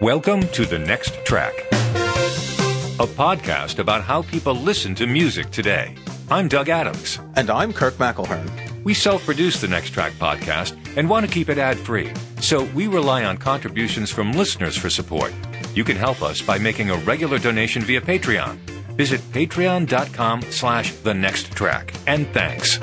[0.00, 5.94] Welcome to The Next Track, a podcast about how people listen to music today.
[6.30, 7.20] I'm Doug Adams.
[7.36, 8.82] And I'm Kirk McElhearn.
[8.82, 12.64] We self produce the Next Track podcast and want to keep it ad free, so
[12.74, 15.32] we rely on contributions from listeners for support.
[15.74, 18.56] You can help us by making a regular donation via Patreon.
[18.96, 21.94] Visit patreon.com slash the next track.
[22.06, 22.78] And thanks.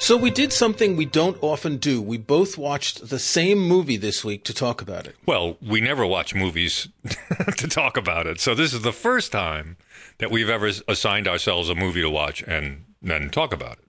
[0.00, 2.00] So we did something we don't often do.
[2.00, 5.16] We both watched the same movie this week to talk about it.
[5.26, 6.88] Well, we never watch movies
[7.56, 8.40] to talk about it.
[8.40, 9.76] So this is the first time
[10.18, 13.84] that we've ever assigned ourselves a movie to watch and then talk about it,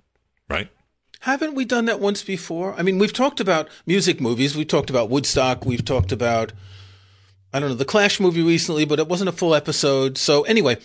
[0.49, 0.69] right?
[1.21, 2.73] Haven't we done that once before?
[2.73, 4.57] I mean, we've talked about music movies.
[4.57, 5.65] We've talked about Woodstock.
[5.65, 6.53] We've talked about,
[7.53, 10.17] I don't know, the Clash movie recently, but it wasn't a full episode.
[10.17, 10.77] So anyway,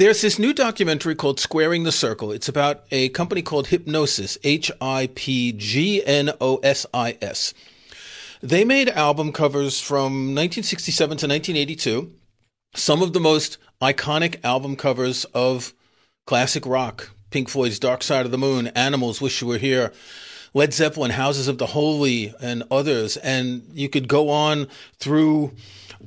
[0.00, 2.32] there's this new documentary called Squaring the Circle.
[2.32, 7.52] It's about a company called Hipgnosis, H I P G N O S I S.
[8.40, 12.10] They made album covers from 1967 to 1982,
[12.74, 15.74] some of the most iconic album covers of
[16.24, 17.10] classic rock.
[17.28, 19.92] Pink Floyd's Dark Side of the Moon, Animals, Wish You Were Here,
[20.54, 23.18] Led Zeppelin, Houses of the Holy, and others.
[23.18, 24.66] And you could go on
[24.98, 25.52] through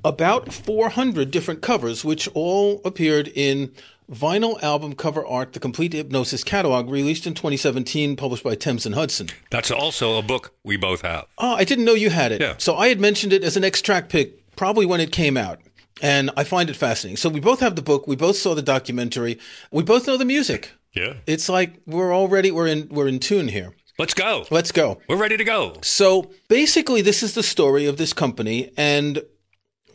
[0.03, 3.71] about 400 different covers, which all appeared in
[4.11, 8.95] vinyl album cover art, The Complete Hipgnosis Catalog, released in 2017, published by Thames and
[8.95, 9.29] Hudson.
[9.51, 11.25] That's also a book we both have.
[11.37, 12.41] Oh, I didn't know you had it.
[12.41, 12.55] Yeah.
[12.57, 15.59] So I had mentioned it as an extract pick probably when it came out.
[16.01, 17.17] And I find it fascinating.
[17.17, 18.07] So we both have the book.
[18.07, 19.39] We both saw the documentary.
[19.71, 20.71] We both know the music.
[20.93, 21.15] Yeah.
[21.27, 23.73] It's like we're already we're in we're in tune here.
[23.99, 24.45] Let's go.
[24.49, 24.99] Let's go.
[25.07, 25.77] We're ready to go.
[25.81, 29.21] So basically, this is the story of this company, and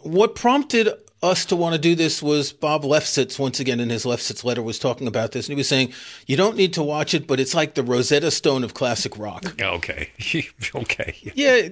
[0.03, 0.89] what prompted
[1.23, 4.63] us to want to do this was Bob Lefsetz, once again in his Lefsetz letter,
[4.63, 5.47] was talking about this.
[5.47, 5.93] And he was saying,
[6.27, 9.55] you don't need to watch it, but it's like the Rosetta Stone of classic rock.
[9.69, 10.11] Okay.
[10.75, 11.15] okay.
[11.35, 11.69] Yeah,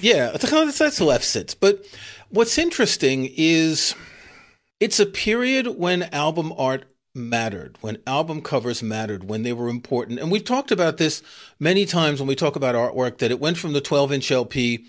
[0.00, 1.54] yeah, that's, that's Lefsetz.
[1.58, 1.86] But
[2.28, 3.94] what's interesting is
[4.80, 10.18] it's a period when album art mattered, when album covers mattered, when they were important.
[10.18, 11.22] And we've talked about this
[11.58, 14.84] many times when we talk about artwork, that it went from the 12 inch LP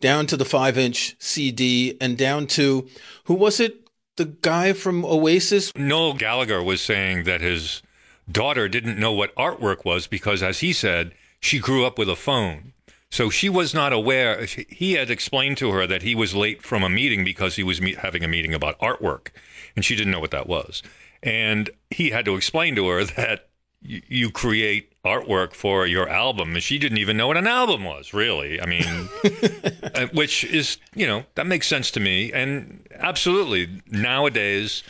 [0.00, 2.88] down to the five inch CD and down to
[3.24, 3.88] who was it?
[4.16, 5.72] The guy from Oasis?
[5.76, 7.82] Noel Gallagher was saying that his
[8.30, 12.16] daughter didn't know what artwork was because, as he said, she grew up with a
[12.16, 12.72] phone.
[13.10, 14.44] So she was not aware.
[14.44, 17.78] He had explained to her that he was late from a meeting because he was
[17.78, 19.28] having a meeting about artwork,
[19.74, 20.82] and she didn't know what that was.
[21.22, 23.48] And he had to explain to her that
[23.80, 28.12] you create artwork for your album and she didn't even know what an album was
[28.12, 29.08] really i mean
[29.94, 34.82] uh, which is you know that makes sense to me and absolutely nowadays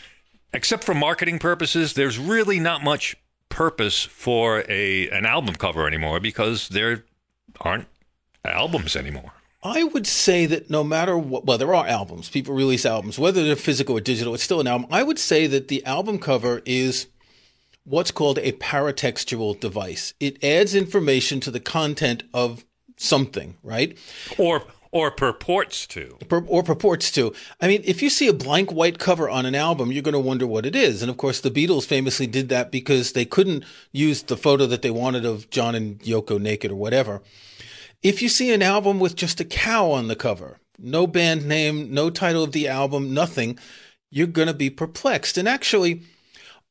[0.53, 3.17] except for marketing purposes there's really not much
[3.49, 7.05] purpose for a an album cover anymore because there
[7.61, 7.87] aren't
[8.45, 12.29] albums anymore I would say that no matter what, well, there are albums.
[12.29, 14.87] People release albums, whether they're physical or digital, it's still an album.
[14.91, 17.09] I would say that the album cover is
[17.89, 20.15] what's called a paratextual device.
[20.21, 22.65] It adds information to the content of
[22.97, 23.97] something, right?
[24.37, 26.19] Or or purports to.
[26.31, 27.35] or purports to.
[27.61, 30.19] I mean, if you see a blank white cover on an album, you're going to
[30.19, 31.03] wonder what it is.
[31.03, 34.83] And of course, the Beatles famously did that because they couldn't use the photo that
[34.83, 37.23] they wanted of John and Yoko naked or whatever.
[38.03, 41.93] If you see an album with just a cow on the cover, no band name,
[41.93, 43.59] no title of the album, nothing,
[44.11, 45.37] you're going to be perplexed.
[45.37, 46.03] And actually,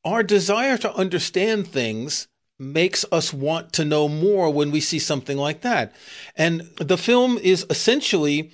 [0.07, 5.37] our desire to understand things makes us want to know more when we see something
[5.37, 5.93] like that.
[6.37, 8.51] And the film is essentially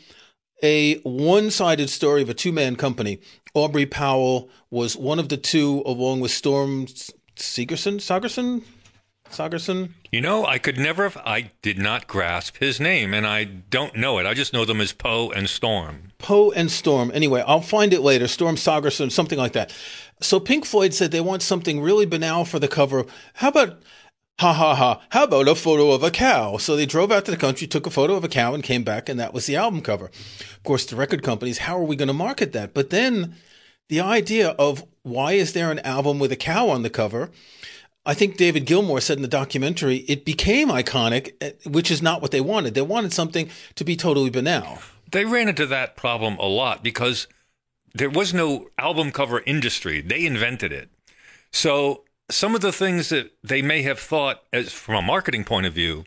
[0.63, 3.19] a one sided story of a two man company.
[3.53, 6.87] Aubrey Powell was one of the two, along with Storm
[7.35, 8.63] Segerson, Sagerson,
[9.33, 9.91] Sagerson.
[10.11, 13.95] You know, I could never have, I did not grasp his name, and I don't
[13.95, 14.25] know it.
[14.25, 16.11] I just know them as Poe and Storm.
[16.19, 17.11] Poe and Storm.
[17.13, 18.27] Anyway, I'll find it later.
[18.27, 19.75] Storm Sagerson, something like that.
[20.21, 23.05] So Pink Floyd said they want something really banal for the cover.
[23.35, 23.81] How about
[24.39, 26.57] ha ha ha, how about a photo of a cow?
[26.57, 28.83] So they drove out to the country, took a photo of a cow, and came
[28.83, 30.05] back, and that was the album cover.
[30.05, 32.73] Of course, the record companies, how are we going to market that?
[32.73, 33.35] But then
[33.89, 37.29] the idea of why is there an album with a cow on the cover?
[38.05, 42.21] I think David Gilmour said in the documentary, it became iconic, eh, which is not
[42.21, 42.73] what they wanted.
[42.73, 44.79] They wanted something to be totally banal.
[45.11, 47.27] They ran into that problem a lot because
[47.93, 50.01] there was no album cover industry.
[50.01, 50.89] They invented it.
[51.51, 55.65] So some of the things that they may have thought as from a marketing point
[55.65, 56.03] of view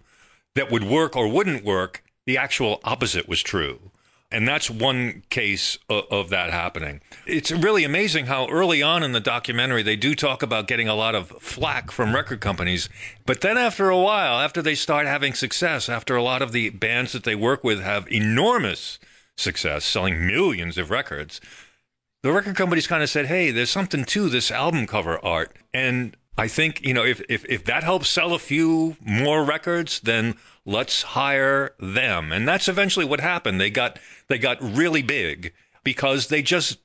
[0.55, 3.91] that would work or wouldn't work, the actual opposite was true.
[4.31, 7.01] And that's one case of, of, that happening.
[7.27, 10.97] It's really amazing how early on in the documentary they do talk about getting a
[10.97, 12.89] lot of flack from record companies.
[13.25, 16.71] But then after a while, after they start having success, after a lot of the
[16.71, 18.99] bands that they work with have enormous
[19.37, 21.41] success, selling millions of records.
[22.23, 26.17] The record companies kind of said, "Hey, there's something to this album cover art," and
[26.39, 30.35] I think you know if if if that helps sell a few more records, then
[30.67, 33.59] let's hire them, and that's eventually what happened.
[33.61, 33.99] They got
[34.29, 35.55] they got really big
[35.85, 36.79] because they just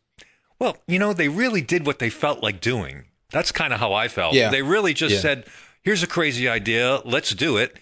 [0.60, 3.06] well, you know, they really did what they felt like doing.
[3.32, 4.36] That's kind of how I felt.
[4.36, 4.50] Yeah.
[4.52, 5.22] They really just Yeah.
[5.22, 5.46] said,
[5.82, 7.78] "Here's a crazy idea, let's do it."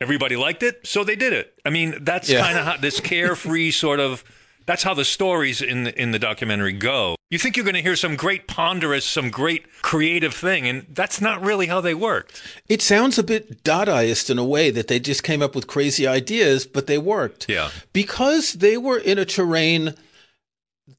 [0.00, 1.54] Everybody liked it, so they did it.
[1.64, 2.40] I mean, that's Yeah.
[2.40, 4.24] kind of how this carefree sort of
[4.66, 7.16] that's how the stories in the in the documentary go.
[7.30, 11.20] You think you're going to hear some great ponderous, some great creative thing, and that's
[11.20, 12.40] not really how they worked.
[12.68, 16.06] It sounds a bit Dadaist in a way that they just came up with crazy
[16.06, 17.48] ideas, but they worked.
[17.48, 17.70] Yeah.
[17.92, 19.94] Because they were in a terrain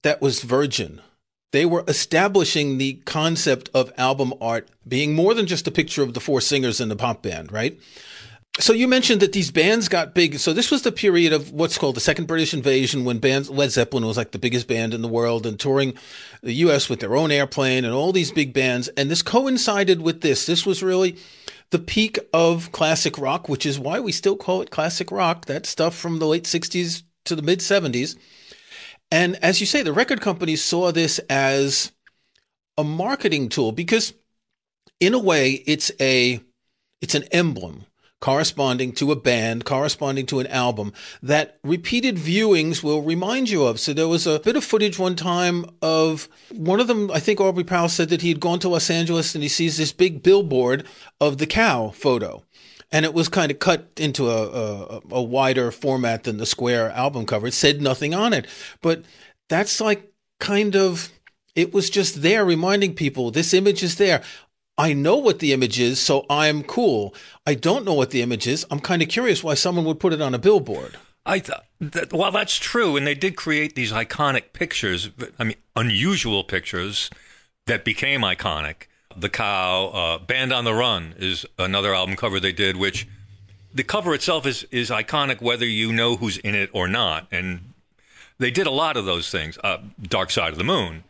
[0.01, 1.01] that was virgin.
[1.53, 6.13] They were establishing the concept of album art being more than just a picture of
[6.13, 7.79] the four singers in the pop band, right?
[8.59, 10.39] So you mentioned that these bands got big.
[10.39, 13.69] So this was the period of what's called the Second British Invasion, when bands Led
[13.69, 15.93] Zeppelin was like the biggest band in the world and touring
[16.41, 16.89] the U.S.
[16.89, 18.87] with their own airplane and all these big bands.
[18.89, 20.47] And this coincided with this.
[20.47, 21.17] This was really
[21.69, 25.45] the peak of classic rock, which is why we still call it classic rock.
[25.45, 28.17] That stuff from the late '60s to the mid '70s.
[29.11, 31.91] And as you say, the record companies saw this as
[32.75, 34.13] a marketing tool because,
[34.99, 36.41] in a way, it's a
[37.01, 37.85] it's an emblem
[38.19, 40.91] corresponding to a band, corresponding to an album
[41.21, 43.79] that repeated viewings will remind you of.
[43.79, 47.39] So there was a bit of footage one time of one of them, I think
[47.39, 50.23] Aubrey Powell said that he had gone to Los Angeles and he sees this big
[50.23, 50.85] billboard
[51.21, 52.43] of the cow photo.
[52.91, 56.89] And it was kind of cut into a, a, a wider format than the square
[56.91, 57.47] album cover.
[57.47, 58.47] It said nothing on it.
[58.81, 59.03] But
[59.49, 61.11] that's like kind of,
[61.53, 64.23] it was just there reminding people this image is there.
[64.77, 67.15] I know what the image is, so I'm cool.
[67.47, 68.65] I don't know what the image is.
[68.69, 70.97] I'm kind of curious why someone would put it on a billboard.
[71.25, 75.09] I th- that, well, that's true, and they did create these iconic pictures.
[75.37, 77.09] I mean, unusual pictures
[77.65, 78.87] that became iconic.
[79.15, 83.07] The cow, uh, "Band on the Run" is another album cover they did, which
[83.73, 87.27] the cover itself is is iconic whether you know who's in it or not.
[87.31, 87.73] And
[88.37, 89.57] they did a lot of those things.
[89.63, 91.03] Uh, "Dark Side of the Moon."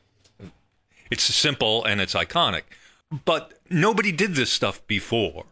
[1.12, 2.64] It's simple and it's iconic,
[3.26, 5.46] but nobody did this stuff before.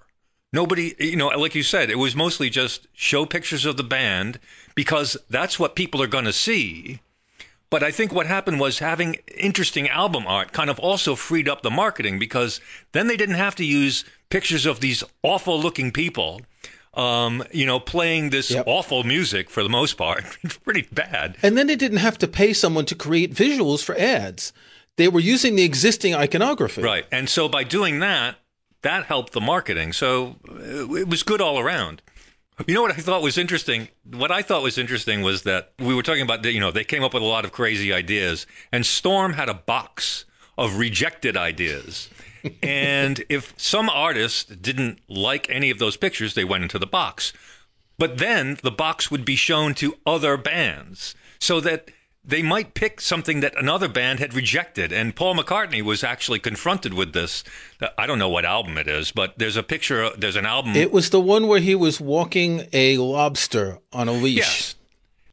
[0.54, 4.40] Nobody, you know, like you said, it was mostly just show pictures of the band
[4.74, 7.00] because that's what people are going to see.
[7.70, 11.62] But I think what happened was having interesting album art kind of also freed up
[11.62, 12.62] the marketing because
[12.94, 16.42] then they didn't have to use pictures of these awful looking people,
[16.94, 18.64] um, you know, playing this Yep.
[18.68, 20.24] awful music for the most part.
[20.44, 21.36] it's pretty bad.
[21.44, 24.54] And then they didn't have to pay someone to create visuals for ads.
[24.98, 26.82] They were using the existing iconography.
[26.82, 27.06] Right.
[27.12, 28.38] And so by doing that,
[28.82, 29.94] that helped the marketing.
[29.94, 32.02] So uh, it was good all around.
[32.66, 33.90] You know what I thought was interesting?
[34.10, 37.04] What I thought was interesting was that we were talking about, you know, they came
[37.04, 40.24] up with a lot of crazy ideas, and Storm had a box
[40.58, 42.10] of rejected ideas.
[42.64, 47.34] and if some artist didn't like any of those pictures, they went into the box.
[47.98, 51.90] But then the box would be shown to other bands so that
[52.28, 54.92] they might pick something that another band had rejected.
[54.92, 57.44] And Paul McCartney was actually confronted with this.
[57.98, 60.76] I don't know what album it is, but there's a picture, there's an album.
[60.76, 64.38] It was the one where he was walking a lobster on a leash.
[64.38, 64.76] Yes.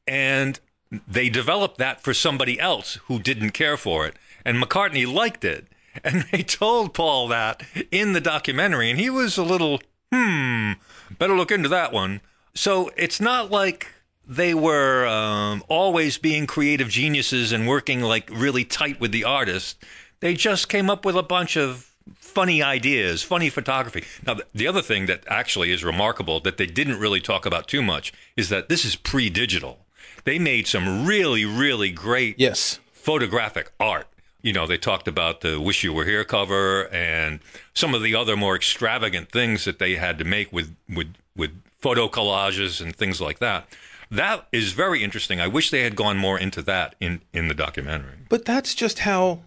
[0.07, 0.61] And
[1.09, 4.17] they developed that for somebody else who didn't care for it.
[4.45, 5.67] And McCartney liked it.
[6.03, 8.91] And they told Paul that in the documentary.
[8.91, 9.79] And he was a little,
[10.11, 10.73] hmm,
[11.19, 12.23] better look into that one.
[12.55, 13.89] So it's not like
[14.27, 19.83] they were um, always being creative geniuses and working like really tight with the artist.
[20.21, 24.05] They just came up with a bunch of funny ideas, funny photography.
[24.27, 27.83] Now, the other thing that actually is remarkable that they didn't really talk about too
[27.83, 29.79] much is that this is pre digital.
[30.25, 32.79] They made some really, really great Yes.
[32.93, 34.07] photographic art.
[34.41, 37.41] You know, they talked about the Wish You Were Here cover and
[37.75, 41.51] some of the other more extravagant things that they had to make with, with, with
[41.81, 43.69] photo collages and things like that.
[44.13, 45.41] That is very interesting.
[45.41, 48.19] I wish they had gone more into that in, in the documentary.
[48.29, 49.41] But that's just how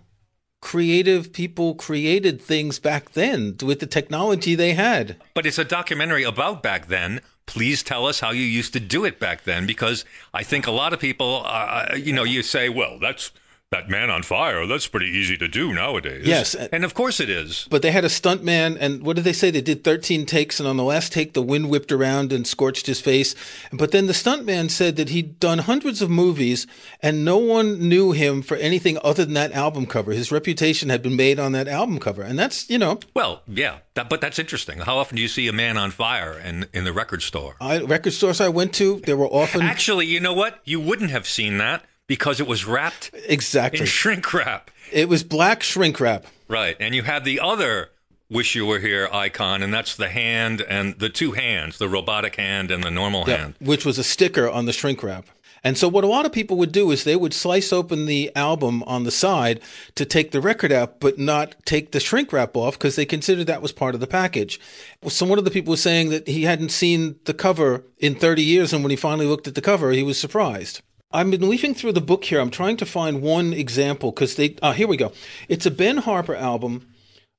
[0.60, 5.18] creative people created things back then with the technology they had.
[5.36, 7.22] But it's a documentary about back then.
[7.46, 10.04] Please tell us how you used to do it back then, because
[10.34, 13.32] I think a lot of people, uh, you know, you say, well, that's
[13.72, 16.26] that man on fire, that's pretty easy to do nowadays.
[16.26, 16.54] Yes.
[16.56, 17.68] And of course it is.
[17.70, 19.50] But they had a stunt man, and what did they say?
[19.50, 22.86] They did 13 takes, and on the last take, the wind whipped around and scorched
[22.86, 23.34] his face.
[23.74, 26.68] But then the stunt man said that he'd done hundreds of movies,
[27.02, 30.12] and no one knew him for anything other than that album cover.
[30.12, 33.00] His reputation had been made on that album cover, and that's you know.
[33.16, 34.80] Well, yeah, that, but that's interesting.
[34.80, 37.56] How often do you see a man on fire in in the record store?
[37.60, 40.62] I, record stores I went to, there were often Actually, you know what?
[40.66, 43.82] You wouldn't have seen that because it was wrapped exactly.
[43.82, 44.72] in shrink wrap.
[44.92, 46.26] It was black shrink wrap.
[46.48, 46.76] Right.
[46.80, 47.90] And you had the other
[48.30, 52.36] wish you were here icon, and that's the hand and the two hands, the robotic
[52.36, 53.56] hand and the normal Yeah, hand.
[53.60, 55.26] which was a sticker on the shrink wrap.
[55.64, 58.32] And so, what a lot of people would do is they would slice open the
[58.36, 59.60] album on the side
[59.96, 63.48] to take the record out, but not take the shrink wrap off because they considered
[63.48, 64.60] that was part of the package.
[65.08, 68.44] So, one of the people was saying that he hadn't seen the cover in 30
[68.44, 70.82] years, and when he finally looked at the cover, he was surprised.
[71.12, 72.40] I've been leafing through the book here.
[72.40, 74.56] I'm trying to find one example because they.
[74.62, 75.12] Ah, here we go.
[75.48, 76.88] It's a Ben Harper album,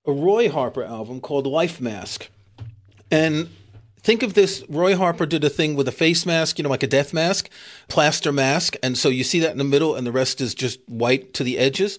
[0.07, 2.29] a Roy Harper album called Life Mask.
[3.11, 3.49] And
[4.01, 6.83] think of this Roy Harper did a thing with a face mask, you know, like
[6.83, 7.51] a death mask,
[7.89, 8.77] plaster mask.
[8.83, 11.45] And so you see that in the middle, and the rest is just white to
[11.45, 11.99] the edges.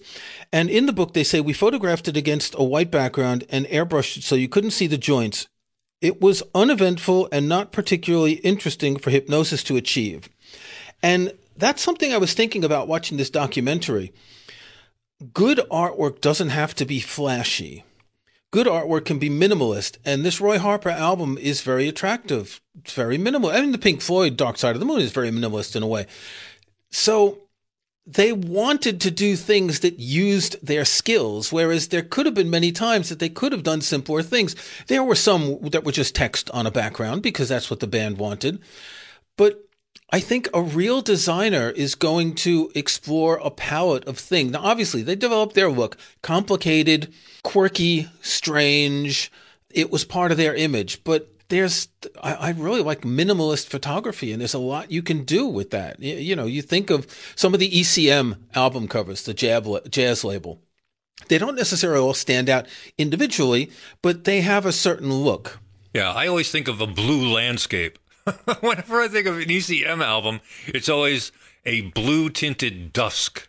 [0.52, 4.18] And in the book, they say we photographed it against a white background and airbrushed
[4.18, 5.48] it so you couldn't see the joints.
[6.00, 10.28] It was uneventful and not particularly interesting for Hipgnosis to achieve.
[11.02, 14.12] And that's something I was thinking about watching this documentary.
[15.34, 17.84] Good artwork doesn't have to be flashy
[18.50, 22.60] good artwork can be minimalist, and this Roy Harper album is very attractive.
[22.78, 23.50] It's very minimal.
[23.50, 25.86] I mean, the Pink Floyd Dark Side of the Moon is very minimalist in a
[25.86, 26.06] way.
[26.90, 27.40] So
[28.06, 32.72] they wanted to do things that used their skills, whereas there could have been many
[32.72, 34.56] times that they could have done simpler things.
[34.86, 38.16] There were some that were just text on a background because that's what the band
[38.16, 38.60] wanted.
[39.36, 39.67] But
[40.10, 44.52] I think a real designer is going to explore a palette of things.
[44.52, 47.12] Now, obviously, they developed their look complicated,
[47.42, 49.30] quirky, strange.
[49.70, 51.88] It was part of their image, but there's,
[52.22, 56.00] I, I really like minimalist photography, and there's a lot you can do with that.
[56.00, 60.62] You, you know, you think of some of the ECM album covers, the jazz label.
[61.28, 65.58] They don't necessarily all stand out individually, but they have a certain look.
[65.92, 67.98] Yeah, I always think of a blue landscape.
[68.60, 71.32] Whenever I think of an ECM album, it's always
[71.64, 73.48] a blue tinted dusk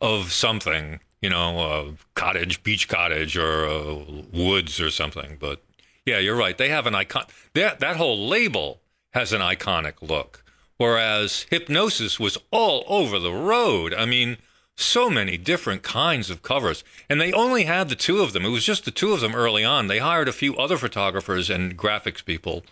[0.00, 5.36] of something, you know, a cottage, beach cottage, or woods or something.
[5.38, 5.62] But
[6.06, 6.56] yeah, you're right.
[6.56, 7.24] They have an icon.
[7.54, 8.80] That that whole label
[9.12, 10.44] has an iconic look,
[10.76, 13.92] whereas Hipgnosis was all over the road.
[13.94, 14.38] I mean,
[14.76, 18.44] so many different kinds of covers, and they only had the two of them.
[18.44, 19.88] It was just the two of them early on.
[19.88, 22.64] They hired a few other photographers and graphics people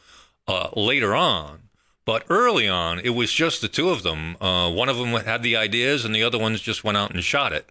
[0.49, 1.69] uh, later on.
[2.05, 4.37] But early on, it was just the two of them.
[4.41, 7.23] Uh, one of them had the ideas, and the other ones just went out and
[7.23, 7.69] shot it.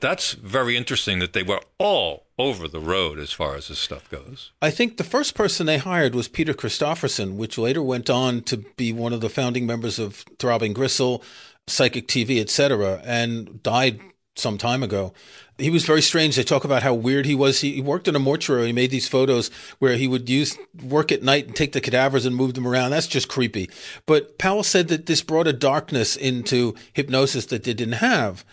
[0.00, 4.10] That's very interesting that they were all over the road as far as this stuff
[4.10, 4.50] goes.
[4.60, 8.56] I think the first person they hired was Peter Christopherson, which later went on to
[8.56, 11.22] be one of the founding members of Throbbing Gristle,
[11.66, 14.00] Psychic TV, etc., and died
[14.36, 15.12] some time ago.
[15.58, 16.36] He was very strange.
[16.36, 17.60] They talk about how weird he was.
[17.60, 18.68] He, he worked in a mortuary.
[18.68, 22.24] He made these photos where he would use work at night and take the cadavers
[22.24, 22.90] and move them around.
[22.90, 23.68] That's just creepy.
[24.06, 28.44] But Powell said that this brought a darkness into Hipgnosis that they didn't have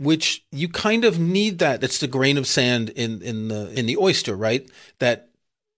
[0.00, 1.82] which you kind of need that.
[1.82, 4.66] That's the grain of sand in, in the in the oyster, right?
[4.98, 5.28] That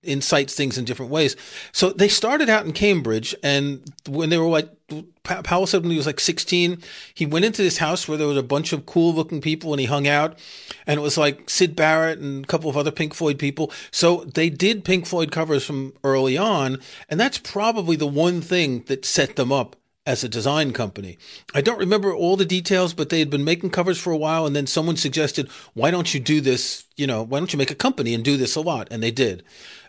[0.03, 1.37] incites things in different ways.
[1.73, 4.69] So they started out in Cambridge, and when they were like,
[5.23, 6.83] Powell said when he was like 16,
[7.15, 9.81] he went into this house where there was a bunch of cool looking people and
[9.81, 10.39] he hung out,
[10.87, 13.73] and it was like Syd Barrett and a couple of other Pink Floyd people.
[13.91, 16.79] So they did Pink Floyd covers from early on,
[17.09, 21.17] and that's probably the one thing that set them up as a design company.
[21.55, 24.47] I don't remember all the details, but they had been making covers for a while,
[24.47, 26.85] and then someone suggested, why don't you do this?
[26.97, 28.89] You know, why don't you make a company and do this a lot?
[28.91, 29.45] And they did.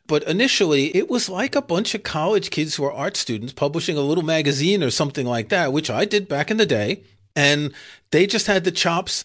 [0.06, 3.98] But initially, it was like a bunch of college kids who are art students publishing
[3.98, 7.04] a little magazine or something like that, which I did back in the day.
[7.36, 7.74] And
[8.12, 9.24] they just had the chops.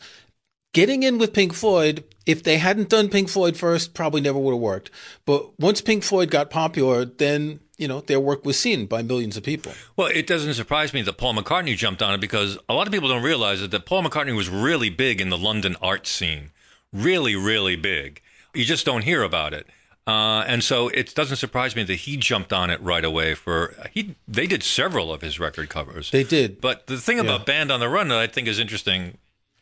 [0.75, 4.52] Getting in with Pink Floyd, if they hadn't done Pink Floyd first, probably never would
[4.52, 4.90] have worked.
[5.25, 9.37] But once Pink Floyd got popular, then you know, their work was seen by millions
[9.37, 9.73] of people.
[9.97, 12.92] Well, it doesn't surprise me that Paul McCartney jumped on it because a lot of
[12.92, 16.50] people don't realize that Paul McCartney was really big in the London art scene.
[16.92, 18.20] Really, really big.
[18.52, 19.66] You just don't hear about it.
[20.08, 23.34] Uh, and so it doesn't surprise me that he jumped on it right away.
[23.34, 26.10] For he, they did several of his record covers.
[26.10, 26.62] They did.
[26.62, 29.18] But the thing about Band on the Run that I think is interesting,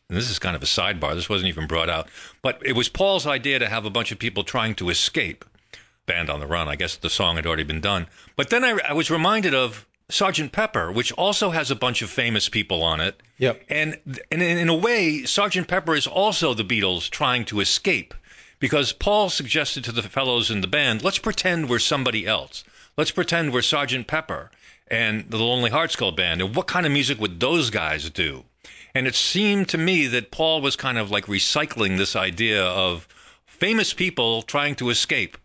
[0.07, 1.15] and this is kind of a sidebar.
[1.15, 2.07] This wasn't even brought out,
[2.41, 5.43] but it was Paul's idea to have a bunch of people trying to escape.
[6.05, 6.69] Band on the Run.
[6.69, 8.07] I guess the song had already been done.
[8.37, 12.09] But then I, I was reminded of Sergeant Pepper, which also has a bunch of
[12.09, 13.21] famous people on it.
[13.37, 13.63] Yep.
[13.67, 13.97] And,
[14.31, 18.13] and in, in a way, Sergeant Pepper is also the Beatles trying to escape
[18.59, 22.63] because Paul suggested to the fellows in the band, let's pretend we're somebody else.
[22.97, 24.49] Let's pretend we're Sergeant Pepper
[24.89, 26.41] and the Lonely Hearts Club Band.
[26.41, 28.45] And what kind of music would those guys do?
[28.95, 33.07] And it seemed to me that Paul was kind of like recycling this idea of
[33.45, 35.37] famous people trying to escape.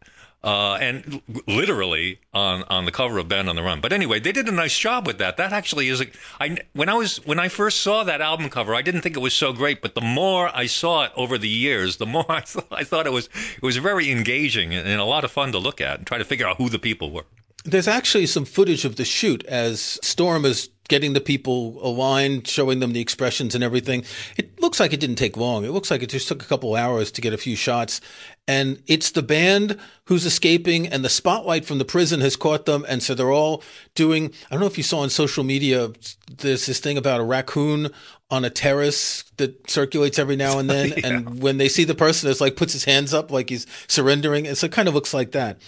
[0.45, 3.81] Uh, and literally on, on the cover of Band on the Run.
[3.81, 5.37] But anyway, they did a nice job with that.
[5.37, 6.07] That actually is a,
[6.41, 9.21] I, when I was, when I first saw that album cover, I didn't think it
[9.21, 12.41] was so great, but the more I saw it over the years, the more I
[12.41, 15.53] thought, I thought it was, it was very engaging and, and a lot of fun
[15.53, 17.27] to look at and try to figure out who the people were.
[17.65, 22.81] There's actually some footage of the shoot as Storm is getting the people aligned, showing
[22.81, 24.05] them the expressions and everything.
[24.37, 25.65] It looks like it didn't take long.
[25.65, 28.01] It looks like it just took a couple hours to get a few shots.
[28.49, 32.85] And it's the band who's escaping, and the spotlight from the prison has caught them.
[32.89, 33.63] And so they're all
[33.95, 34.33] doing.
[34.51, 35.93] I don't know if you saw on social media,
[36.39, 37.91] there's this thing about a raccoon
[38.31, 40.89] on a terrace that circulates every now and then.
[40.89, 41.07] yeah.
[41.07, 44.47] And when they see the person, it's like puts his hands up like he's surrendering.
[44.47, 45.61] And so it kind of looks like that.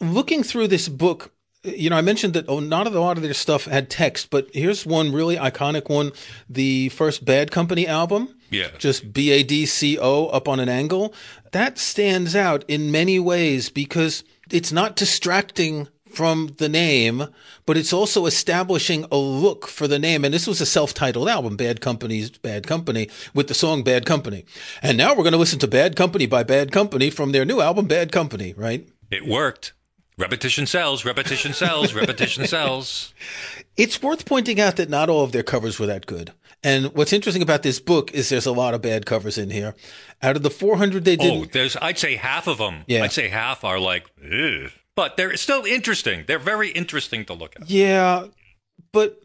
[0.00, 1.32] Looking through this book,
[1.64, 4.48] you know, I mentioned that oh, not a lot of their stuff had text, but
[4.52, 6.12] here's one really iconic one:
[6.48, 8.34] the first Bad Company album.
[8.50, 11.12] Yeah, just B A D C O up on an angle.
[11.52, 17.26] That stands out in many ways because it's not distracting from the name,
[17.66, 20.24] but it's also establishing a look for the name.
[20.24, 24.46] And this was a self-titled album, Bad Company's Bad Company, with the song Bad Company.
[24.80, 27.60] And now we're going to listen to Bad Company by Bad Company from their new
[27.60, 28.88] album, Bad Company, right?
[29.10, 29.74] It worked.
[30.18, 33.14] Repetition sells, repetition sells, repetition sells.
[33.76, 36.32] It's worth pointing out that not all of their covers were that good.
[36.64, 39.76] And what's interesting about this book is there's a lot of bad covers in here.
[40.20, 42.82] Out of the 400 they did, oh, there's I'd say half of them.
[42.88, 43.04] Yeah.
[43.04, 44.06] I'd say half are like,
[44.96, 46.24] but they're still interesting.
[46.26, 47.70] They're very interesting to look at.
[47.70, 48.26] Yeah,
[48.92, 49.22] but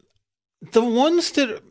[0.72, 1.64] the ones that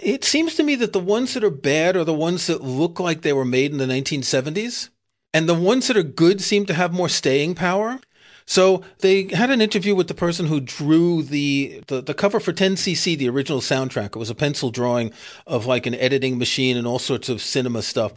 [0.00, 3.00] it seems to me that the ones that are bad are the ones that look
[3.00, 4.90] like they were made in the 1970s,
[5.32, 7.98] and the ones that are good seem to have more staying power.
[8.46, 12.52] So they had an interview with the person who drew the, the, the cover for
[12.52, 14.14] 10cc, the original soundtrack.
[14.14, 15.12] It was a pencil drawing
[15.46, 18.12] of like an editing machine and all sorts of cinema stuff.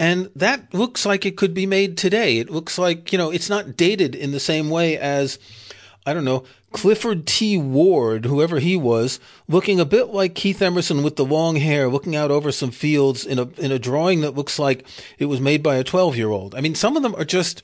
[0.00, 2.38] And that looks like it could be made today.
[2.38, 5.38] It looks like, you know, it's not dated in the same way as,
[6.04, 7.56] I don't know, Clifford T.
[7.56, 12.14] Ward, whoever he was, looking a bit like Keith Emerson with the long hair, looking
[12.14, 14.86] out over some fields in a in a drawing that looks like
[15.18, 16.54] it was made by a twelve year old.
[16.54, 17.62] I mean, some of them are just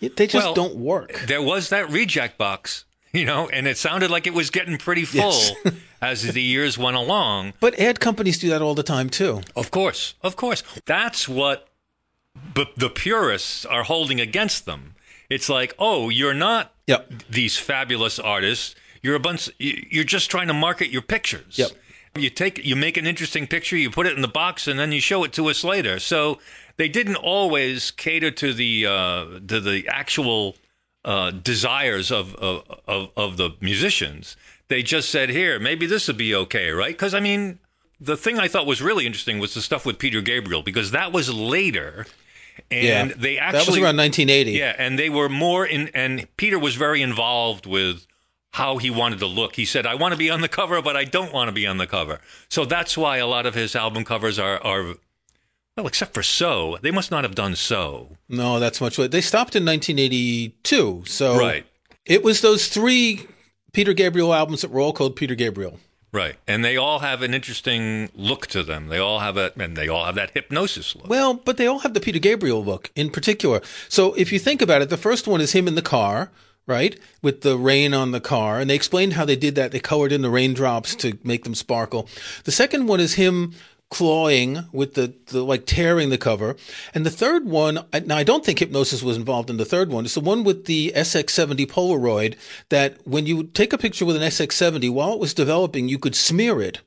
[0.00, 1.24] they just well, don't work.
[1.26, 5.04] There was that reject box, you know, and it sounded like it was getting pretty
[5.04, 5.54] full yes.
[6.02, 7.54] as the years went along.
[7.60, 9.42] But ad companies do that all the time too.
[9.54, 10.62] Of course, of course.
[10.84, 11.68] That's what
[12.54, 14.94] b- the purists are holding against them.
[15.28, 17.10] It's like, oh, you're not yep.
[17.28, 18.74] these fabulous artists.
[19.02, 19.50] You're a bunch.
[19.58, 21.58] You're just trying to market your pictures.
[21.58, 21.70] Yep.
[22.18, 24.92] You take, you make an interesting picture, you put it in the box, and then
[24.92, 25.98] you show it to us later.
[25.98, 26.38] So
[26.76, 30.56] they didn't always cater to the uh, to the actual
[31.04, 34.36] uh, desires of, of, of of the musicians.
[34.68, 37.58] They just said, "Here, maybe this would be okay, right?" Because I mean,
[38.00, 41.12] the thing I thought was really interesting was the stuff with Peter Gabriel because that
[41.12, 42.06] was later.
[42.70, 44.52] And yeah, they actually that was around 1980.
[44.52, 48.06] Yeah, and they were more in, and Peter was very involved with
[48.56, 49.56] how he wanted to look.
[49.56, 51.66] He said, "I want to be on the cover, but I don't want to be
[51.66, 54.96] on the cover." So that's why a lot of his album covers are are
[55.76, 56.78] well, except for So.
[56.80, 58.16] They must not have done So.
[58.28, 59.08] No, that's much later.
[59.08, 61.04] They stopped in 1982.
[61.06, 61.66] So right.
[62.06, 63.26] it was those three
[63.72, 65.78] Peter Gabriel albums that were all called Peter Gabriel.
[66.12, 66.36] Right.
[66.46, 68.88] And they all have an interesting look to them.
[68.88, 71.10] They all have a and they all have that Hipgnosis look.
[71.10, 73.60] Well, but they all have the Peter Gabriel look in particular.
[73.90, 76.30] So if you think about it, the first one is him in the car,
[76.66, 76.98] right?
[77.22, 78.58] With the rain on the car.
[78.60, 79.72] And they explained how they did that.
[79.72, 82.08] They colored in the raindrops to make them sparkle.
[82.44, 83.54] The second one is him
[83.88, 86.56] clawing with the, the like tearing the cover.
[86.92, 90.04] And the third one, now I don't think Hipgnosis was involved in the third one.
[90.04, 92.36] It's the one with the SX70 Polaroid
[92.68, 96.16] that when you take a picture with an SX70, while it was developing, you could
[96.16, 96.80] smear it.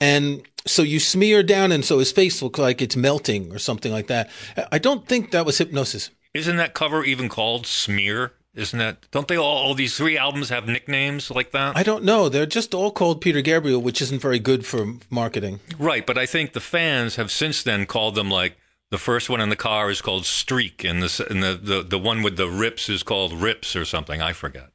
[0.00, 3.92] And so you smear down, and so his face looks like it's melting or something
[3.92, 4.30] like that.
[4.70, 6.10] I don't think that was Hipgnosis.
[6.34, 8.32] Isn't that cover even called smear?
[8.54, 9.10] Isn't that?
[9.10, 11.76] Don't they all, all these three albums have nicknames like that?
[11.76, 12.28] I don't know.
[12.28, 15.60] They're just all called Peter Gabriel, which isn't very good for marketing.
[15.78, 18.58] Right, but I think the fans have since then called them like
[18.90, 21.98] the first one in the car is called Streak, and the and the the, the
[21.98, 24.20] one with the rips is called Rips or something.
[24.20, 24.68] I forget.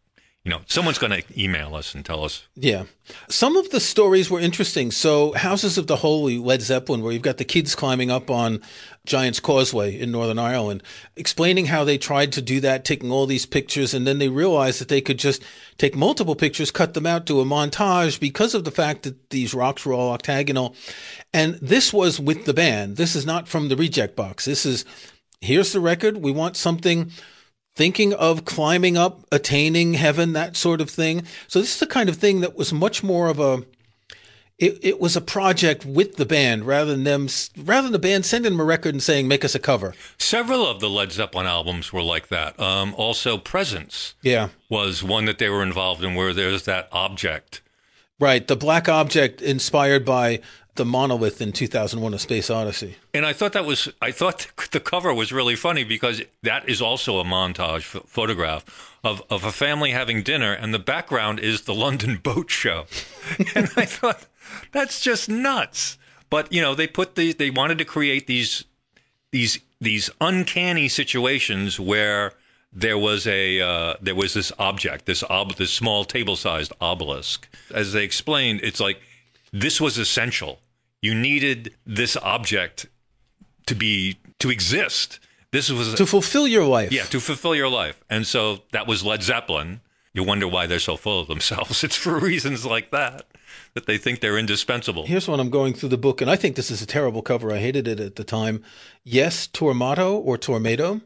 [0.44, 2.48] You know, someone's going to email us and tell us.
[2.56, 2.86] Yeah.
[3.28, 4.92] Some of the stories were interesting.
[4.92, 8.62] So, Houses of the Holy, Led Zeppelin, where you've got the kids climbing up on
[9.08, 10.84] Giant's Causeway in Northern Ireland,
[11.15, 14.80] explaining how they tried to do that, taking all these pictures, and then they realized
[14.80, 15.41] that they could just
[15.78, 19.54] take multiple pictures, cut them out, do a montage because of the fact that these
[19.54, 20.76] rocks were all octagonal.
[21.34, 22.98] And this was with the band.
[22.98, 24.46] This is not from the reject box.
[24.46, 24.86] This is
[25.41, 26.17] here's the record.
[26.17, 27.12] We want something
[27.76, 31.24] thinking of climbing up, attaining heaven, that sort of thing.
[31.48, 33.63] So this is the kind of thing that was much more of a
[34.60, 38.26] it, it was a project with the band rather than them rather than the band
[38.26, 39.93] sending them a record and saying make us a cover.
[40.17, 42.60] Several of the Led Zeppelin albums were like that.
[42.60, 44.50] Um, also, Presence Yeah.
[44.70, 47.62] was one that they were involved in, where there's that object.
[48.20, 48.48] Right.
[48.48, 50.39] The black object inspired by
[50.74, 52.96] the monolith in 2001 A Space Odyssey.
[53.13, 56.82] And I thought that was, I thought the cover was really funny because that is
[56.82, 61.62] also a montage ph- photograph of, of a family having dinner, and the background is
[61.62, 62.86] the London Boat Show.
[63.56, 64.26] and I thought,
[64.71, 65.97] that's just nuts.
[66.29, 68.65] But you know, they put the, they wanted to create these,
[69.31, 72.33] these, these uncanny situations where
[72.73, 77.47] there was a uh, there was this object, this ob- this small table-sized obelisk.
[77.73, 78.99] As they explained, it's like
[79.53, 80.60] this was essential.
[81.01, 82.88] You needed this object
[83.67, 85.19] to be to exist.
[85.51, 86.91] This was To fulfill your life.
[86.91, 89.79] yeah to fulfill your life, and so that was Led Zeppelin.
[90.17, 91.84] You wonder why they're so full of themselves.
[91.88, 93.27] It's for reasons like that
[93.75, 95.06] that they think they're indispensable.
[95.06, 97.53] Here's one I'm going through the book, and I think this is a terrible cover.
[97.53, 98.63] I hated it at the time.
[99.03, 101.01] Yes, Tormato or Tormato,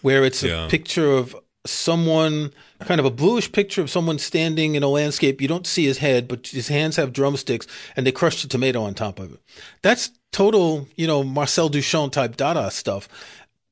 [0.00, 0.68] where it's a Yeah.
[0.68, 1.34] picture of
[1.66, 5.40] someone, kind of a bluish picture of someone standing in a landscape.
[5.42, 8.80] You don't see his head, but his hands have drumsticks, and they crushed a tomato
[8.84, 9.40] on top of it.
[9.82, 13.08] That's total, you know, Marcel Duchamp type Dada stuff.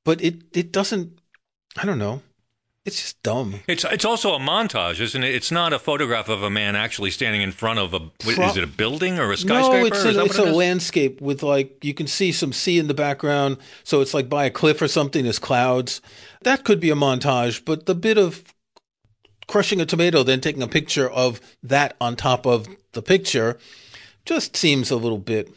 [0.05, 1.17] But it it doesn't.
[1.77, 2.23] I don't know.
[2.87, 3.61] It's just dumb.
[3.69, 5.35] It's it's also a montage, isn't it?
[5.35, 8.01] It's not a photograph of a man actually standing in front of a.
[8.01, 9.81] Pro- is it a building or a skyscraper?
[9.81, 10.57] No, it's a, it's a it is?
[10.57, 13.59] landscape with like you can see some sea in the background.
[13.85, 15.25] So it's like by a cliff or something.
[15.25, 16.01] There's clouds.
[16.43, 18.45] That could be a montage, but the bit of
[19.47, 23.59] crushing a tomato, then taking a picture of that on top of the picture,
[24.25, 25.53] just seems a little bit.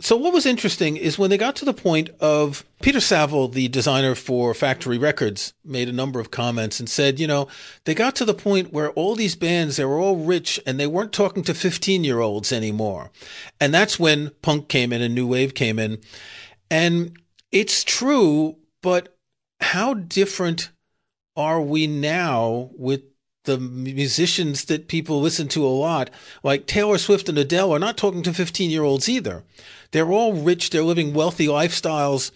[0.00, 3.68] So what was interesting is when they got to the point of Peter Saville, the
[3.68, 7.48] designer for Factory Records, made a number of comments and said, you know,
[7.84, 10.86] they got to the point where all these bands, they were all rich and they
[10.86, 13.10] weren't talking to 15 year olds anymore.
[13.60, 15.98] And that's when punk came in and new wave came in.
[16.70, 17.18] And
[17.52, 19.16] it's true, but
[19.60, 20.70] how different
[21.36, 23.02] are we now with
[23.44, 26.10] the musicians that people listen to a lot,
[26.42, 29.44] like Taylor Swift and Adele, are not talking to 15 year olds either.
[29.92, 32.30] They're all rich, they're living wealthy lifestyles,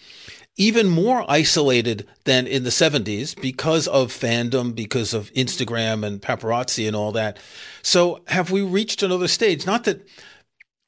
[0.57, 6.87] even more isolated than in the 70s because of fandom, because of Instagram and paparazzi
[6.87, 7.37] and all that.
[7.81, 9.65] So, have we reached another stage?
[9.65, 10.07] Not that.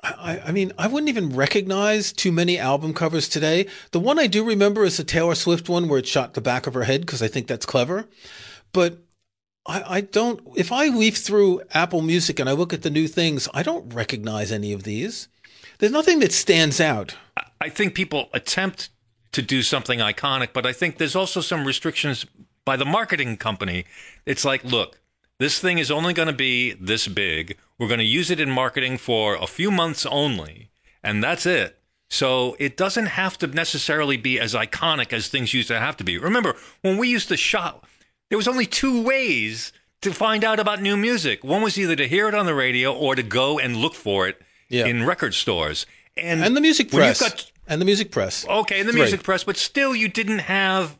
[0.01, 3.67] I, I mean, I wouldn't even recognize too many album covers today.
[3.91, 6.67] The one I do remember is the Taylor Swift one where it shot the back
[6.67, 8.07] of her head because I think that's clever.
[8.73, 8.99] But
[9.67, 13.07] I, I don't, if I leaf through Apple Music and I look at the new
[13.07, 15.27] things, I don't recognize any of these.
[15.79, 17.15] There's nothing that stands out.
[17.59, 18.89] I think people attempt
[19.33, 22.25] to do something iconic, but I think there's also some restrictions
[22.65, 23.85] by the marketing company.
[24.25, 24.99] It's like, look,
[25.39, 27.57] this thing is only going to be this big.
[27.77, 30.69] We're going to use it in marketing for a few months only,
[31.03, 31.79] and that's it.
[32.09, 36.03] So it doesn't have to necessarily be as iconic as things used to have to
[36.03, 36.17] be.
[36.17, 37.85] Remember, when we used to shop,
[38.29, 41.43] there was only two ways to find out about new music.
[41.43, 44.27] One was either to hear it on the radio or to go and look for
[44.27, 44.85] it Yeah.
[44.85, 45.85] in record stores.
[46.15, 47.19] And, And the music press.
[47.19, 48.45] got and the music press.
[48.47, 49.01] Okay, in the Three.
[49.01, 50.97] music press, but still, you didn't have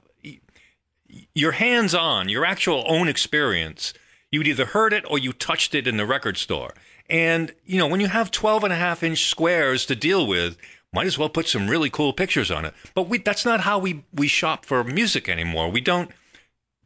[1.34, 3.94] your hands on, your actual own experience.
[4.32, 6.74] You'd either heard it or you touched it in the record store.
[7.10, 10.58] And, you know, when you have 12 and a half inch squares to deal with,
[10.94, 12.74] might as well put some really cool pictures on it.
[12.94, 15.70] But we, that's not how we, we shop for music anymore.
[15.72, 16.12] We don't,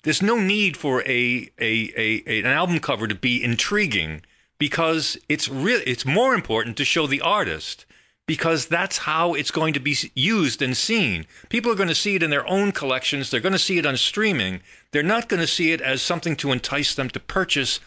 [0.03, 4.23] there's no need for a, a, a, a- an album cover to be intriguing
[4.57, 7.85] because it's real it's more important to show the artist
[8.27, 11.25] because that's how it's going to be used and seen.
[11.49, 13.29] People are going to see it in their own collections.
[13.29, 14.61] They're going to see it on streaming.
[14.91, 17.79] They're not going to see it as something to entice them to purchase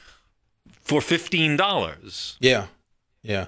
[0.80, 2.36] for $15.
[2.40, 2.66] Yeah.
[3.22, 3.46] Yeah.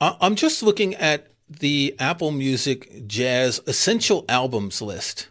[0.00, 5.28] I'm just looking at the Apple Music Jazz Essential Albums list.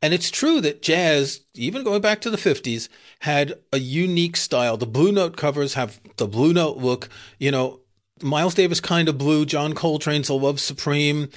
[0.00, 2.88] And it's true that jazz, even going back to the 50s,
[3.20, 4.76] had a unique style.
[4.76, 7.08] The Blue Note covers have the Blue Note look.
[7.38, 7.80] You know,
[8.22, 11.28] Miles Davis kind of blue, John Coltrane's A Love Supreme.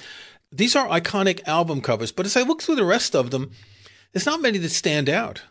[0.52, 2.12] These are iconic album covers.
[2.12, 3.50] But as I look through the rest of them,
[4.12, 5.42] there's not many that stand out.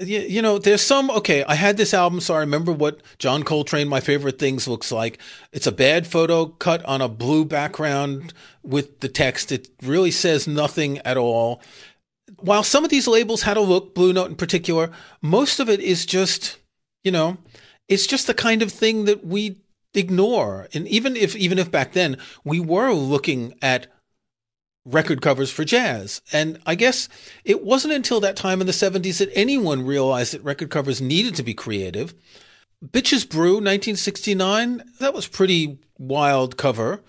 [0.00, 3.42] you, you know, there's some, okay, I had this album, so I remember what John
[3.42, 5.18] Coltrane, My Favorite Things, looks like.
[5.52, 9.52] It's a bad photo cut on a blue background with the text.
[9.52, 11.62] It really says nothing at all.
[12.42, 14.90] While some of these labels had a look, Blue Note in particular,
[15.22, 16.58] most of it is just,
[17.04, 17.38] you know,
[17.88, 19.60] it's just the kind of thing that we
[19.94, 20.68] ignore.
[20.72, 23.88] And even if, even if back then we were looking at
[24.84, 26.22] record covers for jazz.
[26.32, 27.08] And I guess
[27.44, 31.34] it wasn't until that time in the 70s that anyone realized that record covers needed
[31.36, 32.14] to be creative.
[32.84, 37.02] Bitches Brew, 1969, that was pretty wild cover,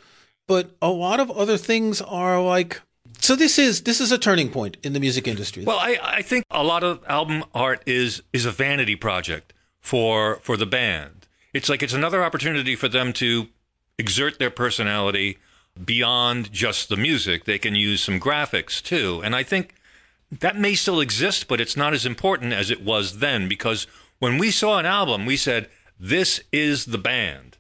[0.47, 2.81] but a lot of other things are like
[3.21, 5.63] so this is this is a turning point in the music industry.
[5.63, 10.37] Well, I, I think a lot of album art is is a vanity project for
[10.37, 11.27] for the band.
[11.53, 13.47] It's like it's another opportunity for them to
[13.97, 15.37] exert their personality
[15.83, 17.45] beyond just the music.
[17.45, 19.21] They can use some graphics too.
[19.23, 19.75] And I think
[20.31, 23.87] that may still exist, but it's not as important as it was then because
[24.19, 27.57] when we saw an album, we said, this is the band.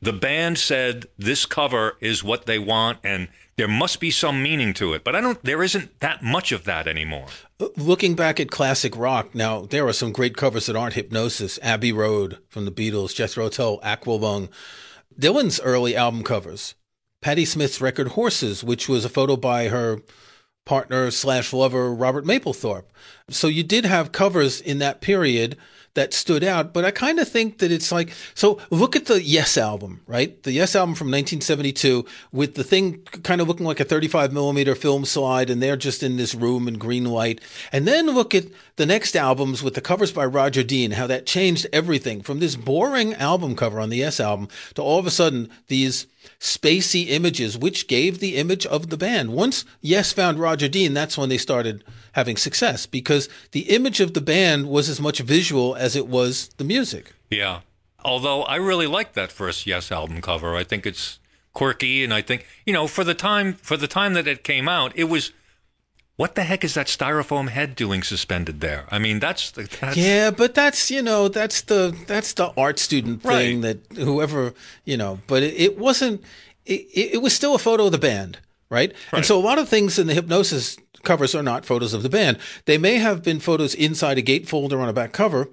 [0.00, 4.72] The band said this cover is what they want and there must be some meaning
[4.74, 5.04] to it.
[5.04, 7.26] But I don't there isn't that much of that anymore.
[7.76, 11.58] Looking back at classic rock, now there are some great covers that aren't Hipgnosis.
[11.60, 14.48] Abbey Road from the Beatles, Jethro Tull, Aqualung,
[15.18, 16.76] Dylan's early album covers.
[17.20, 20.00] Patti Smith's record Horses, which was a photo by her
[20.68, 22.84] partner slash lover, Robert Mapplethorpe.
[23.30, 25.56] So you did have covers in that period
[25.94, 29.22] that stood out, but I kind of think that it's like, so look at the
[29.22, 30.40] Yes album, right?
[30.42, 34.74] The Yes album from 1972 with the thing kind of looking like a 35 millimeter
[34.74, 37.40] film slide and they're just in this room in green light.
[37.72, 38.44] And then look at
[38.76, 42.56] the next albums with the covers by Roger Dean, how that changed everything from this
[42.56, 46.06] boring album cover on the Yes album to all of a sudden these
[46.40, 49.32] spacey images, which gave the image of the band.
[49.32, 54.14] Once Yes found Roger Dean, that's when they started having success because the image of
[54.14, 57.12] the band was as much visual as it was the music.
[57.30, 57.60] Yeah.
[58.04, 60.56] Although I really like that first Yes album cover.
[60.56, 61.18] I think it's
[61.52, 64.68] quirky and I think, you know, for the time for the time that it came
[64.68, 65.32] out, it was
[66.18, 68.86] what the heck is that styrofoam head doing suspended there?
[68.90, 72.80] I mean, that's, the, that's yeah, but that's you know that's the that's the art
[72.80, 73.88] student thing right.
[73.88, 74.52] that whoever
[74.84, 76.24] you know, but it, it wasn't.
[76.66, 78.92] It, it, was still a photo of the band, right?
[79.12, 79.18] right?
[79.18, 82.10] And so a lot of things in the Hipgnosis covers are not photos of the
[82.10, 82.36] band.
[82.64, 85.48] They may have been photos inside a gatefolder on a back cover,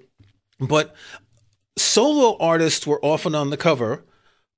[0.60, 0.94] but
[1.78, 4.04] solo artists were often on the cover,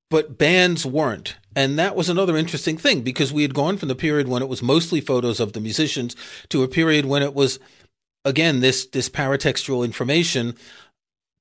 [0.09, 1.35] but bands weren't.
[1.57, 4.47] And that was another interesting thing because we had gone from the period when it
[4.47, 6.15] was mostly photos of the musicians
[6.49, 7.59] to a period when it was
[8.23, 10.55] again this this paratextual information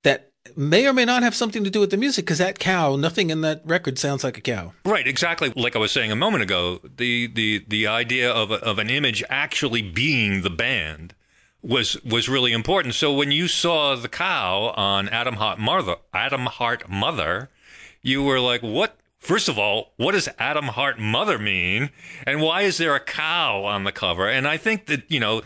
[0.05, 2.97] that may or may not have something to do with the music because that cow
[2.97, 4.73] nothing in that record sounds like a cow.
[4.87, 5.53] Right exactly.
[5.55, 8.89] Like i was saying a moment ago the the the idea of a, of an
[8.89, 11.13] image actually being the band
[11.61, 12.95] was was really important.
[12.95, 17.51] So when you saw the cow on Atom Heart Mother Atom Heart Mother
[18.01, 21.91] you were like what First of all, what does Atom Heart Mother mean?
[22.25, 24.29] And why is there a cow on the cover?
[24.29, 25.43] And I think that, you know,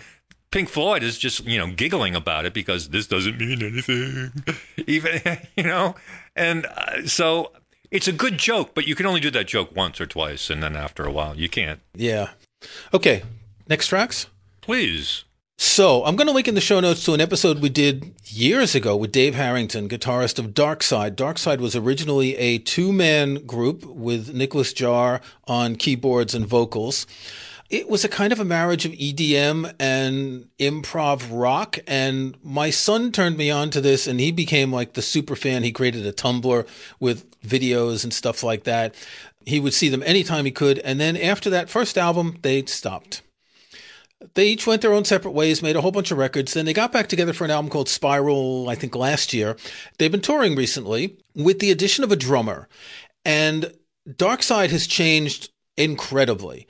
[0.51, 4.33] Pink Floyd is just, you know, giggling about it because this doesn't mean anything.
[4.87, 5.23] Even,
[5.57, 5.95] you know,
[6.37, 7.53] and uh, so
[7.90, 10.51] it's a good joke, but you can only do that joke once or twice.
[10.51, 11.81] And then after a while, you can't.
[11.95, 12.33] Yeah.
[12.93, 13.23] Okay.
[13.66, 14.27] Next tracks?
[14.61, 15.25] Please.
[15.62, 18.75] So I'm going to link in the show notes to an episode we did years
[18.75, 21.16] ago with Dave Harrington, guitarist of Darkside.
[21.16, 27.07] Darkside was originally a two-man group with Nicholas Jaar on keyboards and vocals.
[27.68, 31.79] It was a kind of a marriage of EDM and improv rock.
[31.87, 35.62] And my son turned me on to this and he became like the super fan.
[35.62, 36.66] He created a Tumblr
[37.01, 38.94] with videos and stuff like that.
[39.44, 40.79] He would see them anytime he could.
[40.79, 43.20] And then after that first album, they stopped
[44.35, 46.55] they each went their own separate ways, made a whole bunch of records.
[46.55, 49.57] Then they got back together for an album called Spiral, I think last year.
[49.99, 52.69] They've been touring recently with the addition of a drummer.
[53.25, 53.73] And
[54.09, 56.67] Darkside has changed incredibly.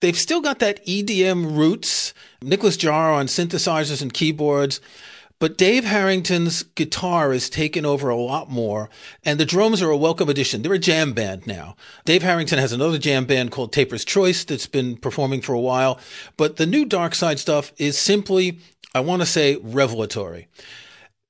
[0.00, 4.80] They've still got that EDM roots, Nicholas Jaar on synthesizers and keyboards,
[5.40, 8.88] but Dave Harrington's guitar has taken over a lot more,
[9.24, 10.62] and the drums are a welcome addition.
[10.62, 11.74] They're a jam band now.
[12.04, 15.98] Dave Harrington has another jam band called Taper's Choice that's been performing for a while,
[16.36, 18.58] but the new Darkside stuff is simply,
[18.94, 20.46] I want to say, revelatory.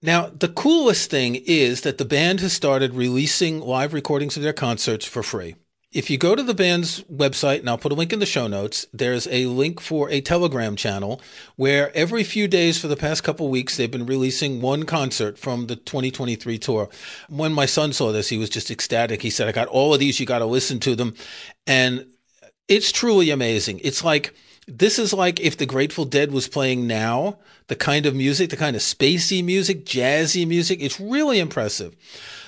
[0.02, 4.52] Now, the coolest thing is that the band has started releasing live recordings of their
[4.52, 5.54] concerts for free.
[5.92, 8.46] If you go to the band's website, and I'll put a link in the show
[8.46, 11.20] notes, there's a link for a Telegram channel
[11.56, 15.66] where every few days for the past couple weeks they've been releasing one concert from
[15.66, 16.88] the 2023 tour.
[17.28, 19.22] When my son saw this, he was just ecstatic.
[19.22, 20.20] He said, "I got all of these.
[20.20, 21.12] You got to listen to them,"
[21.66, 22.06] and
[22.68, 23.80] it's truly amazing.
[23.82, 24.32] It's like
[24.70, 28.56] This is like if the Grateful Dead was playing now, the kind of music, the
[28.56, 30.80] kind of spacey music, jazzy music.
[30.80, 31.96] It's really impressive.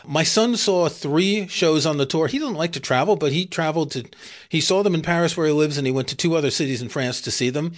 [0.05, 2.27] My son saw three shows on the tour.
[2.29, 4.05] He doesn't like to travel, but he traveled to,
[4.49, 6.83] he saw them in Paris where he lives and he went to two other cities
[6.83, 7.73] in France to see them.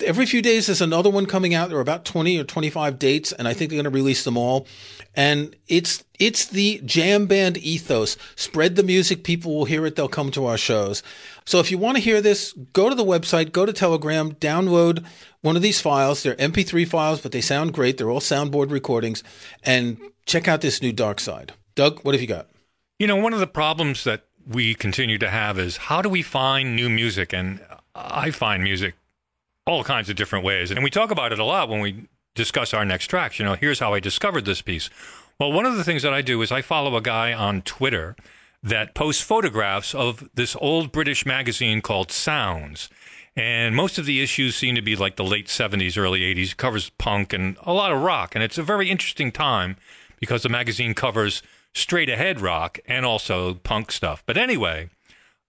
[0.00, 1.70] Every few days, there's another one coming out.
[1.70, 4.36] There are about 20 or 25 dates, and I think they're going to release them
[4.36, 4.66] all.
[5.14, 8.18] And it's, it's the jam band ethos.
[8.36, 9.24] Spread the music.
[9.24, 9.96] People will hear it.
[9.96, 11.02] They'll come to our shows.
[11.44, 15.04] So if you want to hear this, go to the website, go to Telegram, download
[15.40, 16.22] one of these files.
[16.22, 17.98] They're MP3 files, but they sound great.
[17.98, 19.22] They're all soundboard recordings
[19.62, 21.50] and check out this new Darkside.
[21.74, 22.48] Doug, what have you got?
[22.98, 26.22] You know, one of the problems that we continue to have is how do we
[26.22, 27.32] find new music?
[27.32, 27.60] And
[27.94, 28.94] I find music
[29.66, 30.70] all kinds of different ways.
[30.70, 33.38] And we talk about it a lot when we discuss our next tracks.
[33.38, 34.90] You know, here's how I discovered this piece.
[35.38, 38.16] Well, one of the things that I do is I follow a guy on Twitter
[38.62, 42.88] that posts photographs of this old British magazine called Sounds.
[43.34, 46.52] And most of the issues seem to be like the late 70s, early 80s.
[46.52, 48.34] It covers punk and a lot of rock.
[48.34, 49.76] And it's a very interesting time
[50.20, 51.42] because the magazine covers
[51.74, 54.22] straight ahead rock and also punk stuff.
[54.26, 54.90] But anyway,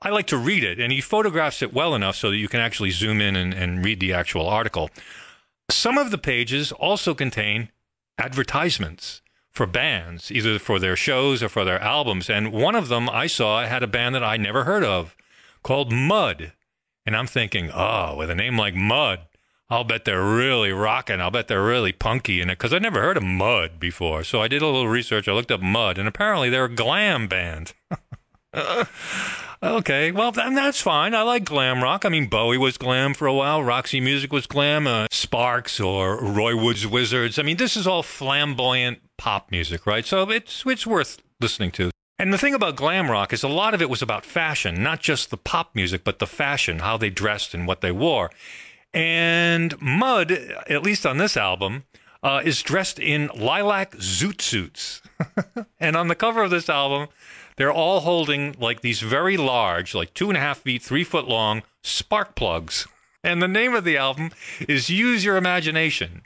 [0.02, 2.60] I like to read it, and he photographs it well enough so that you can
[2.60, 4.89] actually zoom in and, and read the actual article.
[5.69, 7.69] Some of the pages also contain
[8.17, 9.21] advertisements
[9.54, 12.30] for bands, either for their shows or for their albums.
[12.30, 15.16] And one of them I saw had a band that I never heard of
[15.62, 16.54] called Mud.
[17.06, 19.20] And I'm thinking, oh, with a name like Mud,
[19.70, 21.22] I'll bet they're really rocking.
[21.22, 24.24] I'll bet they're really punky in it because I never heard of Mud before.
[24.24, 25.28] So I did a little research.
[25.28, 27.74] I looked up Mud, and apparently they're a glam band.
[29.63, 31.16] Okay, well, that's fine.
[31.16, 32.04] I like glam rock.
[32.04, 33.63] I mean, Bowie was glam for a while.
[33.63, 34.86] Roxy Music was glam.
[34.86, 37.39] Uh, Sparks or Roy Wood's Wizards.
[37.39, 40.06] I mean, this is all flamboyant pop music, right?
[40.06, 41.92] So it's it's worth listening to.
[42.20, 45.00] And the thing about glam rock is a lot of it was about fashion, not
[45.00, 48.32] just the pop music, but the fashion, how they dressed and what they wore.
[48.94, 51.86] And Mud, at least on this album,
[52.22, 55.02] uh, is dressed in lilac zoot suits.
[55.80, 57.08] and on the cover of this album,
[57.56, 61.28] they're all holding like these very large, like two and a half feet, three foot
[61.28, 62.88] long spark plugs.
[63.24, 64.32] And the name of the album
[64.68, 66.24] is Use Your Imagination.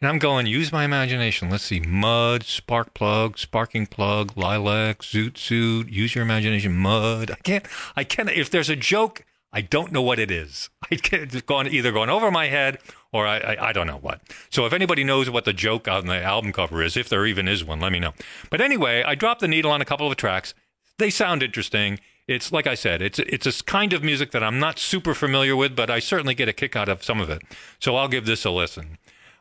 [0.00, 1.50] And I'm going, use my imagination.
[1.50, 1.80] Let's see.
[1.80, 7.32] Mud, spark plug, sparking plug, lilac, zoot suit, use your imagination, mud.
[7.32, 10.70] I can't, I can't, if there's a joke, I don't know what it is.
[10.92, 12.78] I can't, it's gone, either gone over my head
[13.12, 14.20] or I, I, I, don't know what.
[14.50, 17.48] So if anybody knows what the joke on the album cover is, if there even
[17.48, 18.12] is one, let me know.
[18.50, 20.54] But anyway, I dropped the needle on a couple of tracks.
[20.98, 22.00] They sound interesting.
[22.26, 25.56] It's like I said, it's it's a kind of music that I'm not super familiar
[25.56, 27.42] with, but I certainly get a kick out of some of it.
[27.80, 28.98] So I'll give this a listen.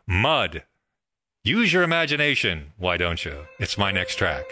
[0.08, 0.64] Mud.
[1.44, 3.48] Use your imagination, why don't you?
[3.58, 4.44] It's my next track.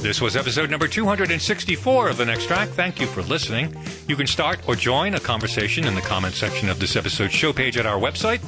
[0.00, 2.68] This was episode number 264 of The Next Track.
[2.68, 3.74] Thank you for listening.
[4.06, 7.52] You can start or join a conversation in the comment section of this episode's show
[7.52, 8.40] page at our website.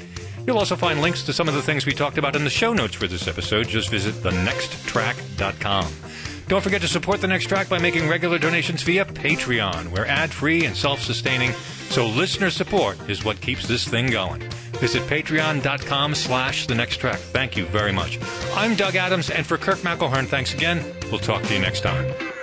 [0.47, 2.73] You'll also find links to some of the things we talked about in the show
[2.73, 3.67] notes for this episode.
[3.67, 5.93] Just visit thenexttrack.com.
[6.47, 9.89] Don't forget to support The Next Track by making regular donations via Patreon.
[9.89, 11.53] We're ad-free and self-sustaining,
[11.91, 14.43] so listener support is what keeps this thing going.
[14.79, 17.19] Visit patreon.com slash the next track.
[17.19, 18.19] Thank you very much.
[18.55, 20.85] I'm Doug Adams, and for Kirk McElhearn, thanks again.
[21.11, 22.38] We'll talk to you next time.